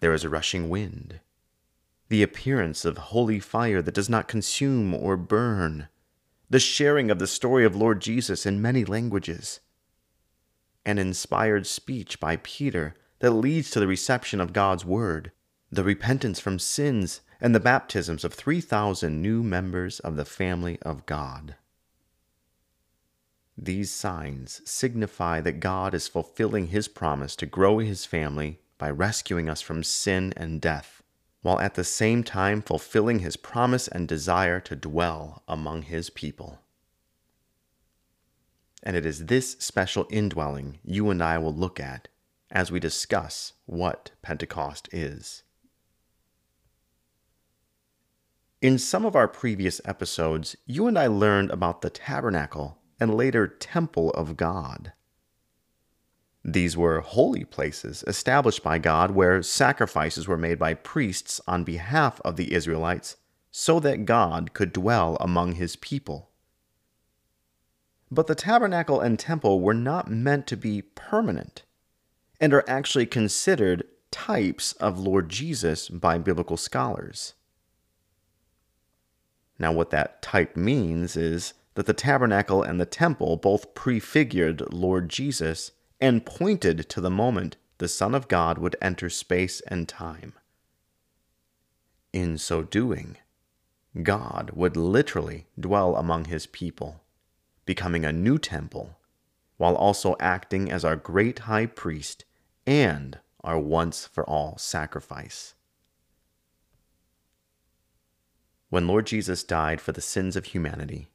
There 0.00 0.12
is 0.12 0.24
a 0.24 0.28
rushing 0.28 0.68
wind, 0.68 1.20
the 2.08 2.22
appearance 2.22 2.84
of 2.84 2.98
holy 2.98 3.40
fire 3.40 3.82
that 3.82 3.94
does 3.94 4.08
not 4.08 4.28
consume 4.28 4.94
or 4.94 5.16
burn, 5.16 5.88
the 6.48 6.60
sharing 6.60 7.10
of 7.10 7.18
the 7.18 7.26
story 7.26 7.64
of 7.64 7.74
Lord 7.74 8.00
Jesus 8.00 8.46
in 8.46 8.62
many 8.62 8.84
languages, 8.84 9.60
an 10.84 10.98
inspired 10.98 11.66
speech 11.66 12.20
by 12.20 12.36
Peter 12.36 12.94
that 13.18 13.32
leads 13.32 13.70
to 13.70 13.80
the 13.80 13.88
reception 13.88 14.40
of 14.40 14.52
God's 14.52 14.84
word, 14.84 15.32
the 15.70 15.82
repentance 15.82 16.38
from 16.38 16.58
sins, 16.58 17.22
and 17.40 17.54
the 17.54 17.60
baptisms 17.60 18.24
of 18.24 18.32
3,000 18.32 19.20
new 19.20 19.42
members 19.42 20.00
of 20.00 20.16
the 20.16 20.24
family 20.24 20.78
of 20.82 21.04
God. 21.06 21.56
These 23.58 23.90
signs 23.90 24.60
signify 24.64 25.40
that 25.40 25.60
God 25.60 25.94
is 25.94 26.08
fulfilling 26.08 26.68
his 26.68 26.88
promise 26.88 27.34
to 27.36 27.46
grow 27.46 27.78
his 27.78 28.04
family 28.04 28.60
by 28.78 28.90
rescuing 28.90 29.48
us 29.48 29.62
from 29.62 29.82
sin 29.82 30.32
and 30.36 30.60
death, 30.60 30.95
while 31.46 31.60
at 31.60 31.74
the 31.74 31.84
same 31.84 32.24
time 32.24 32.60
fulfilling 32.60 33.20
his 33.20 33.36
promise 33.36 33.86
and 33.86 34.08
desire 34.08 34.58
to 34.58 34.74
dwell 34.74 35.44
among 35.46 35.82
his 35.82 36.10
people. 36.10 36.58
And 38.82 38.96
it 38.96 39.06
is 39.06 39.26
this 39.26 39.52
special 39.60 40.08
indwelling 40.10 40.80
you 40.82 41.08
and 41.08 41.22
I 41.22 41.38
will 41.38 41.54
look 41.54 41.78
at 41.78 42.08
as 42.50 42.72
we 42.72 42.80
discuss 42.80 43.52
what 43.64 44.10
Pentecost 44.22 44.88
is. 44.90 45.44
In 48.60 48.76
some 48.76 49.06
of 49.06 49.14
our 49.14 49.28
previous 49.28 49.80
episodes, 49.84 50.56
you 50.66 50.88
and 50.88 50.98
I 50.98 51.06
learned 51.06 51.52
about 51.52 51.80
the 51.80 51.90
tabernacle 51.90 52.78
and 52.98 53.14
later 53.14 53.46
temple 53.46 54.10
of 54.10 54.36
God. 54.36 54.94
These 56.48 56.76
were 56.76 57.00
holy 57.00 57.44
places 57.44 58.04
established 58.06 58.62
by 58.62 58.78
God 58.78 59.10
where 59.10 59.42
sacrifices 59.42 60.28
were 60.28 60.36
made 60.36 60.60
by 60.60 60.74
priests 60.74 61.40
on 61.48 61.64
behalf 61.64 62.20
of 62.24 62.36
the 62.36 62.52
Israelites 62.52 63.16
so 63.50 63.80
that 63.80 64.04
God 64.04 64.52
could 64.52 64.72
dwell 64.72 65.16
among 65.20 65.56
his 65.56 65.74
people. 65.74 66.30
But 68.12 68.28
the 68.28 68.36
tabernacle 68.36 69.00
and 69.00 69.18
temple 69.18 69.58
were 69.58 69.74
not 69.74 70.08
meant 70.08 70.46
to 70.46 70.56
be 70.56 70.82
permanent 70.82 71.64
and 72.40 72.54
are 72.54 72.64
actually 72.68 73.06
considered 73.06 73.82
types 74.12 74.72
of 74.74 75.00
Lord 75.00 75.28
Jesus 75.28 75.88
by 75.88 76.16
biblical 76.16 76.56
scholars. 76.56 77.34
Now, 79.58 79.72
what 79.72 79.90
that 79.90 80.22
type 80.22 80.56
means 80.56 81.16
is 81.16 81.54
that 81.74 81.86
the 81.86 81.92
tabernacle 81.92 82.62
and 82.62 82.80
the 82.80 82.86
temple 82.86 83.36
both 83.36 83.74
prefigured 83.74 84.72
Lord 84.72 85.08
Jesus 85.08 85.72
and 86.00 86.26
pointed 86.26 86.88
to 86.88 87.00
the 87.00 87.10
moment 87.10 87.56
the 87.78 87.88
Son 87.88 88.14
of 88.14 88.28
God 88.28 88.58
would 88.58 88.76
enter 88.80 89.10
space 89.10 89.60
and 89.68 89.88
time. 89.88 90.34
In 92.12 92.38
so 92.38 92.62
doing, 92.62 93.18
God 94.02 94.50
would 94.54 94.76
literally 94.76 95.46
dwell 95.58 95.96
among 95.96 96.26
his 96.26 96.46
people, 96.46 97.02
becoming 97.64 98.04
a 98.04 98.12
new 98.12 98.38
temple, 98.38 98.98
while 99.56 99.74
also 99.74 100.16
acting 100.20 100.70
as 100.70 100.84
our 100.84 100.96
great 100.96 101.40
high 101.40 101.66
priest 101.66 102.24
and 102.66 103.18
our 103.42 103.58
once 103.58 104.06
for 104.06 104.24
all 104.28 104.58
sacrifice. 104.58 105.54
When 108.68 108.88
Lord 108.88 109.06
Jesus 109.06 109.44
died 109.44 109.80
for 109.80 109.92
the 109.92 110.00
sins 110.00 110.36
of 110.36 110.46
humanity, 110.46 111.08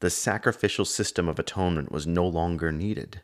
the 0.00 0.10
sacrificial 0.10 0.84
system 0.84 1.28
of 1.28 1.38
atonement 1.38 1.90
was 1.90 2.06
no 2.06 2.26
longer 2.26 2.72
needed. 2.72 3.22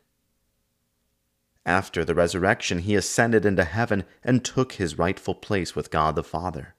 After 1.65 2.03
the 2.03 2.15
resurrection, 2.15 2.79
he 2.79 2.95
ascended 2.95 3.45
into 3.45 3.63
heaven 3.63 4.05
and 4.23 4.43
took 4.43 4.73
his 4.73 4.97
rightful 4.97 5.35
place 5.35 5.75
with 5.75 5.91
God 5.91 6.15
the 6.15 6.23
Father. 6.23 6.75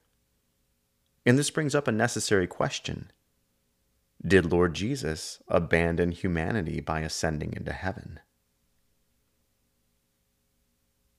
And 1.25 1.37
this 1.37 1.51
brings 1.51 1.75
up 1.75 1.87
a 1.87 1.91
necessary 1.91 2.47
question 2.47 3.11
Did 4.25 4.51
Lord 4.51 4.73
Jesus 4.73 5.41
abandon 5.47 6.11
humanity 6.11 6.81
by 6.81 7.01
ascending 7.01 7.53
into 7.53 7.71
heaven? 7.71 8.19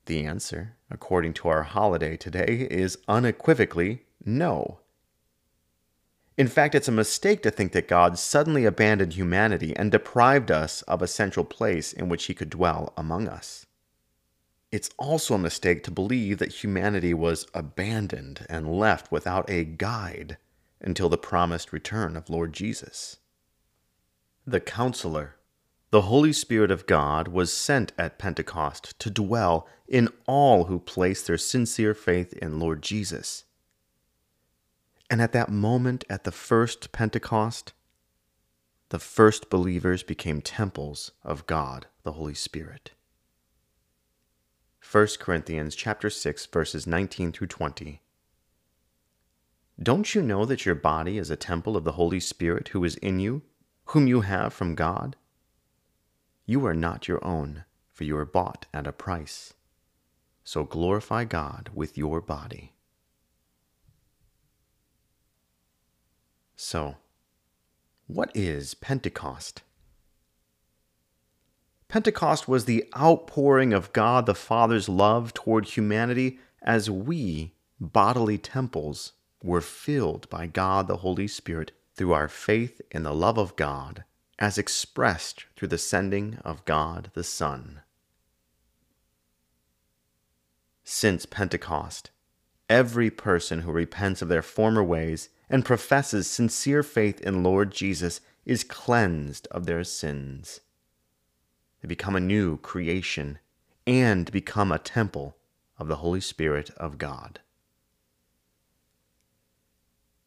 The 0.06 0.26
answer, 0.26 0.76
according 0.90 1.34
to 1.34 1.48
our 1.48 1.62
holiday 1.62 2.16
today, 2.16 2.66
is 2.70 2.98
unequivocally 3.06 4.04
no. 4.24 4.81
In 6.38 6.48
fact, 6.48 6.74
it's 6.74 6.88
a 6.88 6.92
mistake 6.92 7.42
to 7.42 7.50
think 7.50 7.72
that 7.72 7.88
God 7.88 8.18
suddenly 8.18 8.64
abandoned 8.64 9.14
humanity 9.14 9.76
and 9.76 9.92
deprived 9.92 10.50
us 10.50 10.82
of 10.82 11.02
a 11.02 11.06
central 11.06 11.44
place 11.44 11.92
in 11.92 12.08
which 12.08 12.24
he 12.24 12.34
could 12.34 12.50
dwell 12.50 12.92
among 12.96 13.28
us. 13.28 13.66
It's 14.70 14.88
also 14.98 15.34
a 15.34 15.38
mistake 15.38 15.84
to 15.84 15.90
believe 15.90 16.38
that 16.38 16.64
humanity 16.64 17.12
was 17.12 17.46
abandoned 17.52 18.46
and 18.48 18.72
left 18.72 19.12
without 19.12 19.48
a 19.50 19.64
guide 19.64 20.38
until 20.80 21.10
the 21.10 21.18
promised 21.18 21.72
return 21.72 22.16
of 22.16 22.30
Lord 22.30 22.54
Jesus. 22.54 23.18
The 24.46 24.60
Counselor, 24.60 25.36
the 25.90 26.02
Holy 26.02 26.32
Spirit 26.32 26.70
of 26.70 26.86
God, 26.86 27.28
was 27.28 27.52
sent 27.52 27.92
at 27.98 28.18
Pentecost 28.18 28.98
to 28.98 29.10
dwell 29.10 29.68
in 29.86 30.08
all 30.26 30.64
who 30.64 30.78
place 30.80 31.22
their 31.22 31.36
sincere 31.36 31.92
faith 31.92 32.32
in 32.32 32.58
Lord 32.58 32.80
Jesus. 32.80 33.44
And 35.12 35.20
at 35.20 35.32
that 35.32 35.50
moment, 35.50 36.06
at 36.08 36.24
the 36.24 36.32
first 36.32 36.90
Pentecost, 36.90 37.74
the 38.88 38.98
first 38.98 39.50
believers 39.50 40.02
became 40.02 40.40
temples 40.40 41.10
of 41.22 41.46
God, 41.46 41.84
the 42.02 42.12
Holy 42.12 42.32
Spirit. 42.32 42.92
1 44.90 45.08
Corinthians 45.20 45.74
chapter 45.74 46.08
6 46.08 46.46
verses 46.46 46.86
19 46.86 47.30
through 47.30 47.48
20. 47.48 48.00
Don't 49.82 50.14
you 50.14 50.22
know 50.22 50.46
that 50.46 50.64
your 50.64 50.74
body 50.74 51.18
is 51.18 51.28
a 51.28 51.36
temple 51.36 51.76
of 51.76 51.84
the 51.84 51.92
Holy 51.92 52.18
Spirit 52.18 52.68
who 52.68 52.82
is 52.82 52.96
in 52.96 53.20
you, 53.20 53.42
whom 53.88 54.06
you 54.06 54.22
have 54.22 54.54
from 54.54 54.74
God? 54.74 55.16
You 56.46 56.64
are 56.64 56.72
not 56.72 57.06
your 57.06 57.22
own, 57.22 57.66
for 57.90 58.04
you 58.04 58.16
are 58.16 58.24
bought 58.24 58.64
at 58.72 58.86
a 58.86 58.92
price. 58.92 59.52
So 60.42 60.64
glorify 60.64 61.24
God 61.24 61.68
with 61.74 61.98
your 61.98 62.22
body. 62.22 62.72
So, 66.64 66.94
what 68.06 68.30
is 68.36 68.74
Pentecost? 68.74 69.62
Pentecost 71.88 72.46
was 72.46 72.66
the 72.66 72.88
outpouring 72.96 73.72
of 73.72 73.92
God 73.92 74.26
the 74.26 74.34
Father's 74.36 74.88
love 74.88 75.34
toward 75.34 75.64
humanity 75.64 76.38
as 76.62 76.88
we, 76.88 77.52
bodily 77.80 78.38
temples, 78.38 79.12
were 79.42 79.60
filled 79.60 80.30
by 80.30 80.46
God 80.46 80.86
the 80.86 80.98
Holy 80.98 81.26
Spirit 81.26 81.72
through 81.96 82.12
our 82.12 82.28
faith 82.28 82.80
in 82.92 83.02
the 83.02 83.12
love 83.12 83.38
of 83.38 83.56
God, 83.56 84.04
as 84.38 84.56
expressed 84.56 85.46
through 85.56 85.68
the 85.68 85.78
sending 85.78 86.36
of 86.44 86.64
God 86.64 87.10
the 87.14 87.24
Son. 87.24 87.80
Since 90.84 91.26
Pentecost, 91.26 92.10
every 92.70 93.10
person 93.10 93.62
who 93.62 93.72
repents 93.72 94.22
of 94.22 94.28
their 94.28 94.42
former 94.42 94.84
ways 94.84 95.28
and 95.48 95.64
professes 95.64 96.26
sincere 96.26 96.82
faith 96.82 97.20
in 97.20 97.42
Lord 97.42 97.72
Jesus 97.72 98.20
is 98.44 98.64
cleansed 98.64 99.46
of 99.50 99.66
their 99.66 99.84
sins. 99.84 100.60
They 101.80 101.88
become 101.88 102.16
a 102.16 102.20
new 102.20 102.58
creation 102.58 103.38
and 103.86 104.30
become 104.30 104.70
a 104.70 104.78
temple 104.78 105.36
of 105.78 105.88
the 105.88 105.96
Holy 105.96 106.20
Spirit 106.20 106.70
of 106.76 106.98
God. 106.98 107.40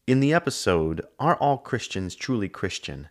In 0.06 0.20
the 0.20 0.32
episode, 0.32 1.04
Are 1.18 1.36
All 1.36 1.58
Christians 1.58 2.14
Truly 2.14 2.48
Christian? 2.48 3.08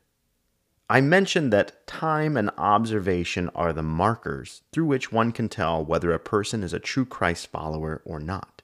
I 0.90 1.02
mentioned 1.02 1.52
that 1.52 1.88
time 1.88 2.38
and 2.38 2.52
observation 2.58 3.50
are 3.56 3.74
the 3.74 3.82
markers 3.84 4.62
through 4.72 4.86
which 4.86 5.12
one 5.12 5.32
can 5.32 5.50
tell 5.50 5.84
whether 5.84 6.14
a 6.14 6.20
person 6.20 6.62
is 6.62 6.74
a 6.74 6.80
true 6.80 7.06
Christ 7.06 7.48
follower 7.48 8.04
or 8.06 8.20
not. 8.20 8.55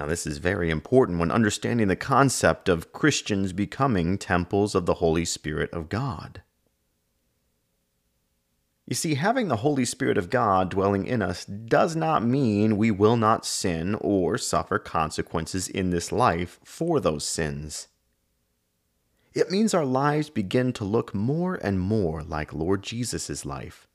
Now, 0.00 0.06
this 0.06 0.26
is 0.26 0.38
very 0.38 0.70
important 0.70 1.18
when 1.18 1.30
understanding 1.30 1.88
the 1.88 1.94
concept 1.94 2.70
of 2.70 2.90
Christians 2.90 3.52
becoming 3.52 4.16
temples 4.16 4.74
of 4.74 4.86
the 4.86 4.94
Holy 4.94 5.26
Spirit 5.26 5.70
of 5.74 5.90
God. 5.90 6.40
You 8.86 8.94
see, 8.94 9.16
having 9.16 9.48
the 9.48 9.56
Holy 9.56 9.84
Spirit 9.84 10.16
of 10.16 10.30
God 10.30 10.70
dwelling 10.70 11.06
in 11.06 11.20
us 11.20 11.44
does 11.44 11.96
not 11.96 12.24
mean 12.24 12.78
we 12.78 12.90
will 12.90 13.18
not 13.18 13.44
sin 13.44 13.94
or 13.96 14.38
suffer 14.38 14.78
consequences 14.78 15.68
in 15.68 15.90
this 15.90 16.10
life 16.10 16.58
for 16.64 16.98
those 16.98 17.28
sins. 17.28 17.88
It 19.34 19.50
means 19.50 19.74
our 19.74 19.84
lives 19.84 20.30
begin 20.30 20.72
to 20.72 20.84
look 20.84 21.14
more 21.14 21.56
and 21.56 21.78
more 21.78 22.22
like 22.22 22.54
Lord 22.54 22.82
Jesus' 22.82 23.44
life. 23.44 23.86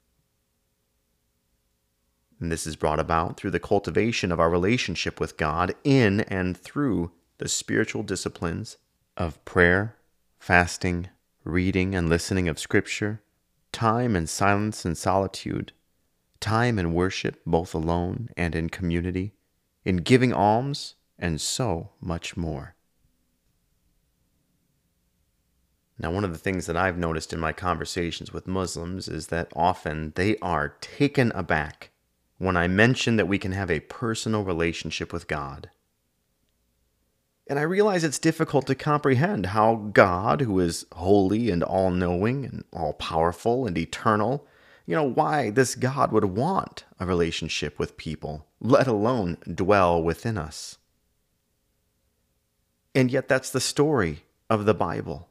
And 2.40 2.52
this 2.52 2.68
is 2.68 2.76
brought 2.76 3.00
about 3.00 3.38
through 3.38 3.52
the 3.52 3.60
cultivation 3.60 4.32
of 4.32 4.40
our 4.40 4.50
relationship 4.50 5.20
with 5.20 5.38
God 5.38 5.74
in 5.84 6.22
and 6.22 6.58
through 6.58 7.12
the 7.38 7.48
spiritual 7.48 8.04
disciplines 8.04 8.78
of 9.16 9.44
prayer, 9.46 9.96
fasting, 10.40 11.10
reading 11.44 11.96
and 11.96 12.10
listening 12.10 12.50
of 12.50 12.60
Scripture, 12.60 13.22
time 13.72 14.16
in 14.16 14.28
silence 14.28 14.84
and 14.84 14.98
solitude, 14.98 15.72
time 16.40 16.78
in 16.78 16.94
worship 16.94 17.42
both 17.46 17.74
alone 17.74 18.30
and 18.36 18.56
in 18.56 18.70
community, 18.70 19.34
in 19.84 19.98
giving 19.98 20.34
alms, 20.34 20.96
and 21.18 21.40
so 21.40 21.92
much 22.02 22.36
more. 22.36 22.76
Now, 25.98 26.12
one 26.12 26.26
of 26.26 26.34
the 26.34 26.38
things 26.38 26.66
that 26.66 26.76
I've 26.76 26.98
noticed 26.98 27.32
in 27.32 27.40
my 27.40 27.54
conversations 27.54 28.34
with 28.34 28.48
Muslims 28.48 29.08
is 29.08 29.28
that 29.28 29.52
often 29.56 30.12
they 30.16 30.38
are 30.40 30.76
taken 30.82 31.32
aback 31.34 31.92
when 32.38 32.58
I 32.58 32.68
mention 32.68 33.16
that 33.16 33.28
we 33.28 33.38
can 33.38 33.54
have 33.54 33.72
a 33.72 33.80
personal 33.82 34.44
relationship 34.44 35.14
with 35.14 35.28
God. 35.28 35.70
And 37.48 37.60
I 37.60 37.64
realize 37.64 38.04
it's 38.04 38.20
difficult 38.20 38.66
to 38.68 38.76
comprehend 38.76 39.48
how 39.48 39.76
God, 39.94 40.42
who 40.42 40.60
is 40.60 40.86
holy 40.94 41.52
and 41.52 41.64
all 41.64 41.92
knowing 41.92 42.44
and 42.46 42.64
all 42.74 42.94
powerful 42.94 43.68
and 43.68 43.78
eternal, 43.78 44.48
you 44.88 44.96
know, 44.96 45.04
why 45.04 45.52
this 45.52 45.76
God 45.76 46.12
would 46.12 46.26
want 46.26 46.86
a 47.00 47.06
relationship 47.06 47.78
with 47.78 47.98
people, 47.98 48.48
let 48.60 48.88
alone 48.88 49.38
dwell 49.52 50.02
within 50.02 50.38
us. 50.38 50.78
And 52.96 53.12
yet, 53.12 53.28
that's 53.28 53.50
the 53.50 53.60
story 53.60 54.24
of 54.50 54.66
the 54.66 54.74
Bible. 54.74 55.30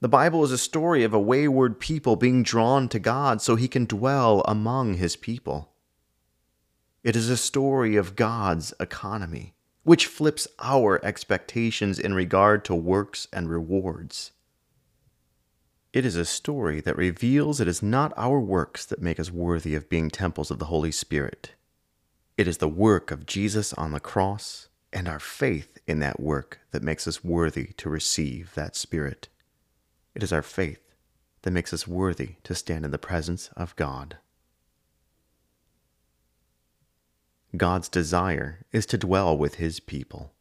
The 0.00 0.08
Bible 0.08 0.44
is 0.44 0.52
a 0.52 0.58
story 0.58 1.02
of 1.02 1.12
a 1.12 1.18
wayward 1.18 1.80
people 1.80 2.14
being 2.14 2.44
drawn 2.44 2.88
to 2.90 3.00
God 3.00 3.42
so 3.42 3.56
he 3.56 3.66
can 3.66 3.84
dwell 3.84 4.42
among 4.46 4.94
his 4.94 5.16
people. 5.16 5.72
It 7.02 7.16
is 7.16 7.28
a 7.28 7.36
story 7.36 7.96
of 7.96 8.14
God's 8.14 8.72
economy, 8.78 9.54
which 9.82 10.06
flips 10.06 10.46
our 10.60 11.04
expectations 11.04 11.98
in 11.98 12.14
regard 12.14 12.64
to 12.66 12.76
works 12.76 13.26
and 13.32 13.50
rewards. 13.50 14.30
It 15.92 16.06
is 16.06 16.14
a 16.14 16.24
story 16.24 16.80
that 16.82 16.96
reveals 16.96 17.60
it 17.60 17.66
is 17.66 17.82
not 17.82 18.12
our 18.16 18.38
works 18.38 18.86
that 18.86 19.02
make 19.02 19.18
us 19.18 19.32
worthy 19.32 19.74
of 19.74 19.88
being 19.88 20.10
temples 20.10 20.52
of 20.52 20.60
the 20.60 20.66
Holy 20.66 20.92
Spirit. 20.92 21.54
It 22.36 22.46
is 22.46 22.58
the 22.58 22.68
work 22.68 23.10
of 23.10 23.26
Jesus 23.26 23.72
on 23.72 23.90
the 23.90 23.98
cross 23.98 24.68
and 24.92 25.08
our 25.08 25.18
faith 25.18 25.78
in 25.88 25.98
that 25.98 26.20
work 26.20 26.60
that 26.70 26.84
makes 26.84 27.08
us 27.08 27.24
worthy 27.24 27.72
to 27.78 27.88
receive 27.88 28.54
that 28.54 28.76
Spirit. 28.76 29.28
It 30.18 30.24
is 30.24 30.32
our 30.32 30.42
faith 30.42 30.80
that 31.42 31.52
makes 31.52 31.72
us 31.72 31.86
worthy 31.86 32.30
to 32.42 32.52
stand 32.52 32.84
in 32.84 32.90
the 32.90 32.98
presence 32.98 33.50
of 33.56 33.76
God. 33.76 34.16
God's 37.56 37.88
desire 37.88 38.66
is 38.72 38.84
to 38.86 38.98
dwell 38.98 39.38
with 39.38 39.54
His 39.54 39.78
people. 39.78 40.32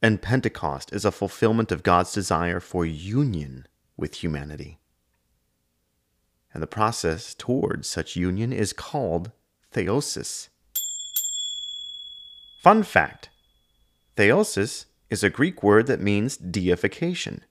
And 0.00 0.22
Pentecost 0.22 0.94
is 0.94 1.04
a 1.04 1.12
fulfillment 1.12 1.70
of 1.70 1.82
God's 1.82 2.10
desire 2.10 2.58
for 2.58 2.86
union 2.86 3.66
with 3.98 4.14
humanity. 4.24 4.78
And 6.54 6.62
the 6.62 6.66
process 6.66 7.34
towards 7.34 7.86
such 7.86 8.16
union 8.16 8.50
is 8.50 8.72
called 8.72 9.30
theosis. 9.74 10.48
Fun 12.62 12.82
fact 12.82 13.28
Theosis 14.16 14.86
is 15.10 15.22
a 15.22 15.28
Greek 15.28 15.62
word 15.62 15.86
that 15.86 16.00
means 16.00 16.38
deification. 16.38 17.44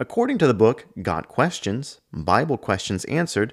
According 0.00 0.38
to 0.38 0.46
the 0.46 0.54
book 0.54 0.86
Got 1.02 1.28
Questions, 1.28 2.00
Bible 2.10 2.56
Questions 2.56 3.04
Answered, 3.04 3.52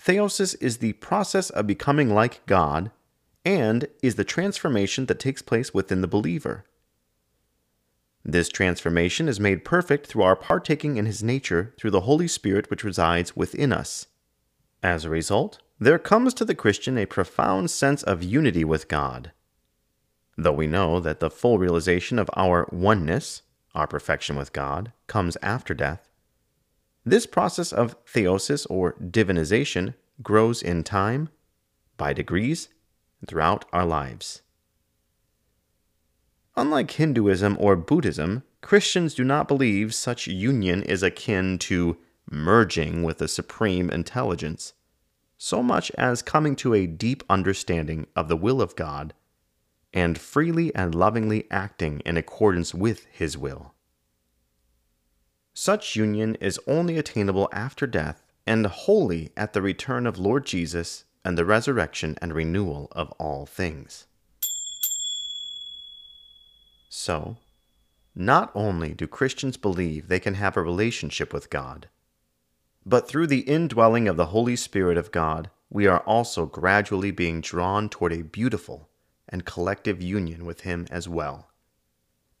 theosis 0.00 0.54
is 0.60 0.78
the 0.78 0.92
process 0.92 1.50
of 1.50 1.66
becoming 1.66 2.14
like 2.14 2.46
God 2.46 2.92
and 3.44 3.88
is 4.00 4.14
the 4.14 4.22
transformation 4.22 5.06
that 5.06 5.18
takes 5.18 5.42
place 5.42 5.74
within 5.74 6.00
the 6.00 6.06
believer. 6.06 6.64
This 8.24 8.48
transformation 8.48 9.28
is 9.28 9.40
made 9.40 9.64
perfect 9.64 10.06
through 10.06 10.22
our 10.22 10.36
partaking 10.36 10.98
in 10.98 11.06
his 11.06 11.24
nature 11.24 11.74
through 11.76 11.90
the 11.90 12.02
Holy 12.02 12.28
Spirit 12.28 12.70
which 12.70 12.84
resides 12.84 13.34
within 13.34 13.72
us. 13.72 14.06
As 14.84 15.04
a 15.04 15.10
result, 15.10 15.58
there 15.80 15.98
comes 15.98 16.32
to 16.34 16.44
the 16.44 16.54
Christian 16.54 16.96
a 16.96 17.06
profound 17.06 17.72
sense 17.72 18.04
of 18.04 18.22
unity 18.22 18.64
with 18.64 18.86
God. 18.86 19.32
Though 20.36 20.52
we 20.52 20.68
know 20.68 21.00
that 21.00 21.18
the 21.18 21.28
full 21.28 21.58
realization 21.58 22.20
of 22.20 22.30
our 22.36 22.68
oneness, 22.70 23.42
our 23.74 23.86
perfection 23.86 24.36
with 24.36 24.52
God, 24.52 24.92
comes 25.06 25.36
after 25.42 25.74
death, 25.74 26.08
this 27.04 27.26
process 27.26 27.72
of 27.72 27.96
theosis 28.04 28.66
or 28.68 28.94
divinization 28.94 29.94
grows 30.22 30.62
in 30.62 30.84
time, 30.84 31.30
by 31.96 32.12
degrees, 32.12 32.68
throughout 33.26 33.64
our 33.72 33.86
lives. 33.86 34.42
Unlike 36.56 36.90
Hinduism 36.92 37.56
or 37.58 37.76
Buddhism, 37.76 38.42
Christians 38.60 39.14
do 39.14 39.24
not 39.24 39.48
believe 39.48 39.94
such 39.94 40.26
union 40.26 40.82
is 40.82 41.02
akin 41.02 41.58
to 41.60 41.96
merging 42.30 43.02
with 43.04 43.18
the 43.18 43.28
supreme 43.28 43.88
intelligence, 43.90 44.74
so 45.38 45.62
much 45.62 45.90
as 45.92 46.20
coming 46.20 46.56
to 46.56 46.74
a 46.74 46.86
deep 46.86 47.22
understanding 47.30 48.06
of 48.16 48.28
the 48.28 48.36
will 48.36 48.60
of 48.60 48.76
God 48.76 49.14
and 49.92 50.18
freely 50.18 50.74
and 50.74 50.94
lovingly 50.94 51.46
acting 51.50 52.00
in 52.00 52.16
accordance 52.16 52.74
with 52.74 53.06
His 53.06 53.36
will. 53.36 53.74
Such 55.54 55.96
union 55.96 56.36
is 56.36 56.60
only 56.66 56.98
attainable 56.98 57.48
after 57.52 57.86
death 57.86 58.22
and 58.46 58.66
wholly 58.66 59.30
at 59.36 59.52
the 59.52 59.62
return 59.62 60.06
of 60.06 60.18
Lord 60.18 60.46
Jesus 60.46 61.04
and 61.24 61.36
the 61.36 61.44
resurrection 61.44 62.16
and 62.22 62.32
renewal 62.32 62.88
of 62.92 63.10
all 63.18 63.44
things. 63.44 64.06
So, 66.88 67.36
not 68.14 68.50
only 68.54 68.94
do 68.94 69.06
Christians 69.06 69.56
believe 69.56 70.08
they 70.08 70.20
can 70.20 70.34
have 70.34 70.56
a 70.56 70.62
relationship 70.62 71.32
with 71.32 71.50
God, 71.50 71.88
but 72.86 73.06
through 73.06 73.26
the 73.26 73.40
indwelling 73.40 74.08
of 74.08 74.16
the 74.16 74.26
Holy 74.26 74.56
Spirit 74.56 74.96
of 74.96 75.12
God, 75.12 75.50
we 75.68 75.86
are 75.86 76.00
also 76.00 76.46
gradually 76.46 77.10
being 77.10 77.40
drawn 77.40 77.88
toward 77.88 78.12
a 78.12 78.22
beautiful 78.22 78.88
and 79.28 79.44
collective 79.44 80.02
union 80.02 80.44
with 80.44 80.62
Him 80.62 80.86
as 80.90 81.08
well. 81.08 81.48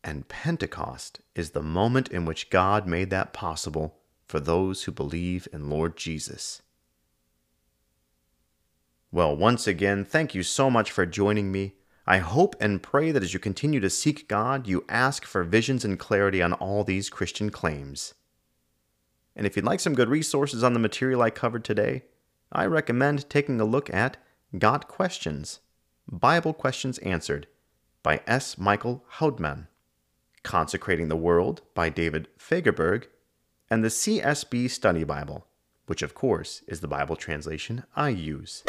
And 0.02 0.28
Pentecost 0.28 1.20
is 1.34 1.50
the 1.50 1.62
moment 1.62 2.08
in 2.08 2.24
which 2.24 2.50
God 2.50 2.86
made 2.86 3.10
that 3.10 3.32
possible 3.32 3.98
for 4.26 4.40
those 4.40 4.84
who 4.84 4.92
believe 4.92 5.48
in 5.52 5.68
Lord 5.68 5.96
Jesus. 5.96 6.62
Well, 9.10 9.34
once 9.34 9.66
again, 9.66 10.04
thank 10.04 10.34
you 10.34 10.42
so 10.42 10.70
much 10.70 10.90
for 10.90 11.06
joining 11.06 11.50
me. 11.50 11.74
I 12.06 12.18
hope 12.18 12.56
and 12.60 12.82
pray 12.82 13.10
that 13.10 13.22
as 13.22 13.34
you 13.34 13.40
continue 13.40 13.80
to 13.80 13.90
seek 13.90 14.28
God, 14.28 14.66
you 14.66 14.84
ask 14.88 15.24
for 15.24 15.44
visions 15.44 15.84
and 15.84 15.98
clarity 15.98 16.40
on 16.40 16.52
all 16.54 16.84
these 16.84 17.10
Christian 17.10 17.50
claims. 17.50 18.14
And 19.36 19.46
if 19.46 19.56
you'd 19.56 19.64
like 19.64 19.80
some 19.80 19.94
good 19.94 20.08
resources 20.08 20.64
on 20.64 20.72
the 20.72 20.78
material 20.78 21.22
I 21.22 21.30
covered 21.30 21.64
today, 21.64 22.04
I 22.50 22.66
recommend 22.66 23.28
taking 23.28 23.60
a 23.60 23.64
look 23.64 23.92
at 23.92 24.16
Got 24.58 24.88
Questions 24.88 25.60
Bible 26.10 26.54
Questions 26.54 26.96
Answered 26.98 27.48
by 28.02 28.22
S. 28.26 28.56
Michael 28.56 29.04
Houdmann, 29.18 29.66
Consecrating 30.42 31.08
the 31.08 31.16
World 31.16 31.60
by 31.74 31.90
David 31.90 32.28
Fagerberg, 32.38 33.04
and 33.70 33.84
the 33.84 33.88
CSB 33.88 34.70
Study 34.70 35.04
Bible, 35.04 35.46
which 35.84 36.00
of 36.00 36.14
course 36.14 36.62
is 36.66 36.80
the 36.80 36.88
Bible 36.88 37.14
translation 37.14 37.84
I 37.94 38.08
use. 38.08 38.64